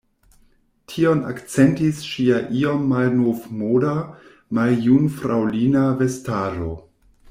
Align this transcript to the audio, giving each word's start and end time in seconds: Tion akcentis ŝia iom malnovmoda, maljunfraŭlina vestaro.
Tion 0.93 1.21
akcentis 1.31 1.99
ŝia 2.13 2.41
iom 2.63 2.89
malnovmoda, 2.95 3.95
maljunfraŭlina 4.61 5.89
vestaro. 6.05 6.77